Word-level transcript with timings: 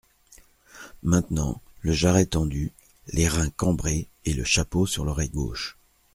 Maintenant, 1.03 1.61
le 1.81 1.91
jarret 1.91 2.25
tendu, 2.25 2.73
les 3.09 3.27
reins 3.27 3.51
cambrés, 3.51 4.09
et 4.25 4.33
le 4.33 4.43
chapeau 4.43 4.87
sur 4.87 5.05
l’oreille 5.05 5.29
gauche. 5.29 5.77